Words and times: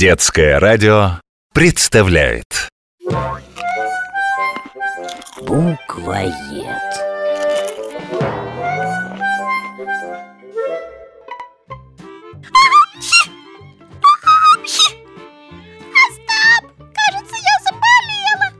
Детское 0.00 0.58
радио 0.58 1.20
представляет 1.52 2.70
Буквоед. 5.42 6.32
Кажется, 16.94 17.36
я 17.36 17.56
заболела. 17.62 18.54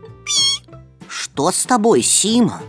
Что 1.09 1.51
с 1.51 1.65
тобой, 1.65 2.03
Сима? 2.03 2.61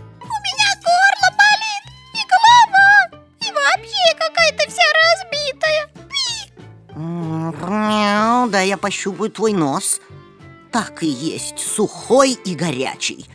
Мяу, 8.42 8.50
да 8.50 8.60
я 8.60 8.76
пощупаю 8.76 9.30
твой 9.30 9.52
нос. 9.52 10.00
Так 10.72 11.02
и 11.02 11.06
есть, 11.06 11.60
сухой 11.60 12.32
и 12.32 12.54
горячий. 12.54 13.26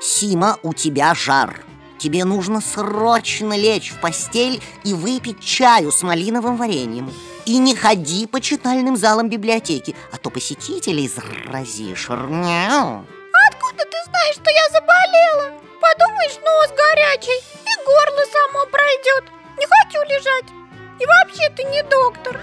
Сима, 0.00 0.58
у 0.62 0.72
тебя 0.72 1.14
жар. 1.14 1.64
Тебе 1.98 2.24
нужно 2.24 2.60
срочно 2.60 3.56
лечь 3.56 3.90
в 3.90 4.00
постель 4.00 4.62
и 4.84 4.94
выпить 4.94 5.40
чаю 5.40 5.90
с 5.90 6.02
малиновым 6.02 6.56
вареньем. 6.56 7.12
И 7.44 7.58
не 7.58 7.74
ходи 7.74 8.26
по 8.26 8.40
читальным 8.40 8.96
залам 8.96 9.28
библиотеки, 9.28 9.96
а 10.12 10.18
то 10.18 10.30
посетителей 10.30 11.08
заразишь. 11.08 12.08
Мяу. 12.08 13.04
Откуда 13.48 13.84
ты 13.84 13.96
знаешь, 14.06 14.36
что 14.36 14.50
я 14.50 14.66
заболела? 14.70 15.60
Подумаешь, 15.80 16.38
нос 16.44 16.70
горячий, 16.76 17.38
и 17.38 17.84
горло 17.84 18.24
само 18.30 18.66
пройдет. 18.66 19.24
Не 19.58 19.66
хочу 19.66 20.02
лежать. 20.08 20.62
И 21.00 21.06
вообще 21.06 21.48
ты 21.56 21.64
не 21.64 21.82
доктор. 21.82 22.38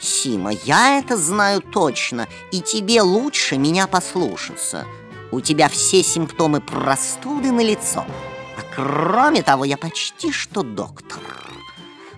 Сима, 0.00 0.52
я 0.64 0.98
это 0.98 1.16
знаю 1.16 1.60
точно, 1.60 2.26
и 2.50 2.60
тебе 2.60 3.02
лучше 3.02 3.58
меня 3.58 3.86
послушаться. 3.86 4.86
У 5.30 5.40
тебя 5.40 5.68
все 5.68 6.02
симптомы 6.02 6.60
простуды 6.60 7.52
на 7.52 7.60
лицо. 7.60 8.04
А 8.56 8.74
кроме 8.74 9.42
того, 9.42 9.64
я 9.64 9.76
почти 9.76 10.32
что 10.32 10.62
доктор. 10.62 11.20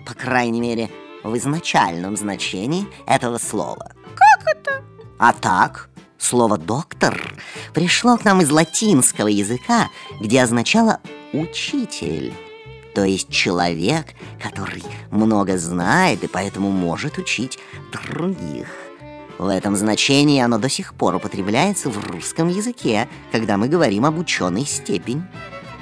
По 0.05 0.13
крайней 0.13 0.61
мере, 0.61 0.89
в 1.23 1.37
изначальном 1.37 2.17
значении 2.17 2.87
этого 3.05 3.37
слова. 3.37 3.91
Как 4.15 4.47
это? 4.47 4.83
А 5.19 5.33
так, 5.33 5.89
слово 6.17 6.57
«доктор» 6.57 7.35
пришло 7.73 8.17
к 8.17 8.25
нам 8.25 8.41
из 8.41 8.49
латинского 8.49 9.27
языка, 9.27 9.89
где 10.19 10.41
означало 10.41 10.99
«учитель», 11.33 12.33
то 12.93 13.03
есть 13.03 13.29
человек, 13.29 14.05
который 14.41 14.83
много 15.09 15.57
знает 15.57 16.23
и 16.23 16.27
поэтому 16.27 16.71
может 16.71 17.17
учить 17.17 17.59
других. 17.91 18.67
В 19.39 19.47
этом 19.47 19.75
значении 19.75 20.41
оно 20.41 20.59
до 20.59 20.69
сих 20.69 20.93
пор 20.93 21.15
употребляется 21.15 21.89
в 21.89 22.11
русском 22.11 22.49
языке, 22.49 23.09
когда 23.31 23.57
мы 23.57 23.67
говорим 23.67 24.05
об 24.05 24.19
ученой 24.19 24.65
степень. 24.65 25.23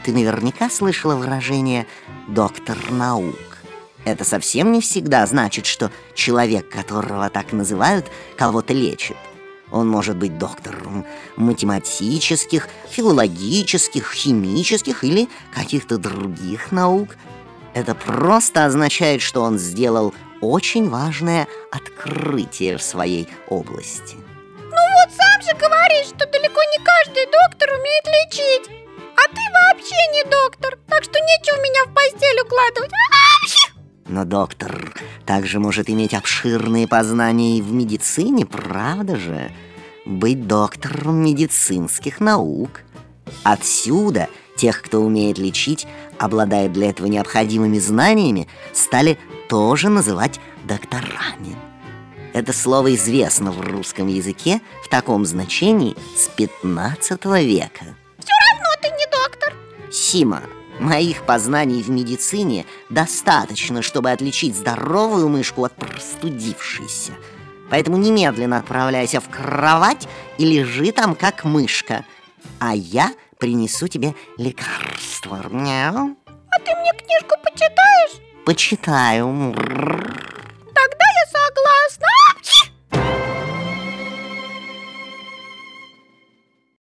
Ты 0.06 0.14
наверняка 0.14 0.70
слышала 0.70 1.16
выражение 1.16 1.86
«доктор 2.28 2.78
наук». 2.90 3.36
Это 4.04 4.24
совсем 4.24 4.72
не 4.72 4.82
всегда 4.82 5.26
значит, 5.28 5.68
что 5.68 5.92
человек, 6.16 6.70
которого 6.70 7.30
так 7.30 7.52
называют, 7.52 8.08
кого-то 8.36 8.74
лечит. 8.74 9.18
Он 9.72 9.88
может 9.88 10.18
быть 10.18 10.38
доктором 10.38 11.06
математических, 11.38 12.68
филологических, 12.90 14.12
химических 14.14 15.04
или 15.04 15.30
каких-то 15.54 15.98
других 15.98 16.72
наук. 16.72 17.16
Это 17.74 17.96
просто 17.96 18.66
означает, 18.66 19.22
что 19.22 19.42
он 19.42 19.58
сделал 19.58 20.14
очень 20.42 20.90
важное 20.90 21.48
открытие 21.72 22.78
в 22.78 22.84
своей 22.84 23.30
области. 23.48 24.18
Ну 24.58 24.82
вот 24.98 25.16
сам 25.16 25.42
же 25.42 25.56
говоришь, 25.58 26.08
что 26.08 26.26
далеко 26.28 26.62
не 26.62 26.84
каждый 26.84 27.26
доктор 27.26 27.70
умеет 27.80 28.06
лечить. 28.08 28.70
А 29.16 29.28
ты 29.34 29.42
вообще 29.54 29.96
не 30.14 30.24
доктор, 30.24 30.78
так 30.90 31.04
что 31.04 31.20
нечего 31.20 31.62
меня 31.62 31.86
в 31.86 31.94
постель 31.94 32.42
укладывать. 32.42 32.92
Но 34.12 34.26
доктор 34.26 34.94
также 35.26 35.60
может 35.60 35.90
иметь 35.90 36.14
обширные 36.14 36.86
познания 36.86 37.58
и 37.58 37.62
в 37.62 37.72
медицине, 37.72 38.46
правда 38.46 39.16
же? 39.16 39.54
Быть 40.06 40.48
доктором 40.48 41.24
медицинских 41.24 42.20
наук. 42.20 42.82
Отсюда 43.44 44.28
тех, 44.58 44.82
кто 44.82 45.00
умеет 45.00 45.38
лечить, 45.38 45.88
обладает 46.20 46.74
для 46.74 46.90
этого 46.90 47.08
необходимыми 47.08 47.80
знаниями, 47.80 48.50
стали 48.74 49.18
тоже 49.48 49.88
называть 49.88 50.42
докторами. 50.66 51.56
Это 52.34 52.52
слово 52.52 52.94
известно 52.96 53.54
в 53.54 53.62
русском 53.62 54.08
языке 54.08 54.60
в 54.84 54.90
таком 54.90 55.26
значении 55.26 55.96
с 56.18 56.28
15 56.28 57.26
века. 57.46 57.96
Все 58.20 58.34
равно 58.52 58.70
ты 58.82 58.90
не 58.90 59.06
доктор. 59.10 59.54
Сима, 59.90 60.42
моих 60.82 61.24
познаний 61.24 61.82
в 61.82 61.90
медицине 61.90 62.66
достаточно, 62.90 63.82
чтобы 63.82 64.12
отличить 64.12 64.56
здоровую 64.56 65.30
мышку 65.30 65.64
от 65.64 65.74
простудившейся. 65.74 67.14
Поэтому 67.70 67.98
немедленно 67.98 68.58
отправляйся 68.58 69.22
в 69.22 69.30
кровать 69.30 70.08
и 70.38 70.46
лежи 70.46 70.92
там, 70.92 71.16
как 71.16 71.46
мышка. 71.46 72.04
А 72.60 72.76
я 72.76 73.14
принесу 73.38 73.88
тебе 73.88 74.14
лекарство. 74.38 75.48
Мяу. 75.50 76.18
А 76.26 76.60
ты 76.60 76.76
мне 76.76 76.92
книжку 76.92 77.36
почитаешь? 77.44 78.22
Почитаю. 78.46 79.56